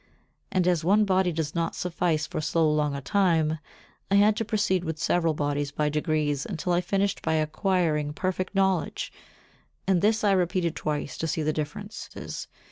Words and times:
And 0.51 0.67
as 0.67 0.83
one 0.83 1.05
body 1.05 1.31
did 1.31 1.51
not 1.53 1.75
suffice 1.75 2.25
for 2.25 2.41
so 2.41 2.67
long 2.67 2.95
a 2.95 3.01
time 3.01 3.59
I 4.09 4.15
had 4.15 4.35
to 4.37 4.43
proceed 4.43 4.83
with 4.83 4.97
several 4.97 5.35
bodies 5.35 5.69
by 5.69 5.89
degrees 5.89 6.43
until 6.43 6.73
I 6.73 6.81
finished 6.81 7.21
by 7.21 7.33
acquiring 7.35 8.13
perfect 8.13 8.55
knowledge, 8.55 9.13
and 9.85 10.01
this 10.01 10.23
I 10.23 10.31
repeated 10.31 10.75
twice 10.75 11.19
to 11.19 11.27
see 11.27 11.43
the 11.43 11.53
differences. 11.53 12.47